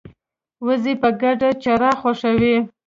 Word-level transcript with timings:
وزې 0.65 0.93
په 1.01 1.09
ګډه 1.21 1.49
چرا 1.63 1.91
خوښوي 1.99 2.57